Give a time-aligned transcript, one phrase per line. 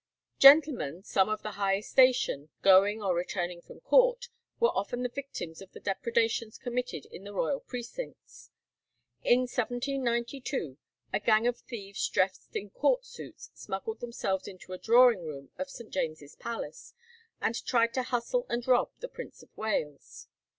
[0.39, 5.61] Gentlemen, some of the highest station, going or returning from court, were often the victims
[5.61, 8.49] of the depredations committed in the royal precincts.
[9.23, 10.79] In 1792
[11.13, 15.69] a gang of thieves dressed in court suits smuggled themselves into a drawing room of
[15.69, 15.91] St.
[15.91, 16.95] James's Palace,
[17.39, 20.27] and tried to hustle and rob the Prince of Wales.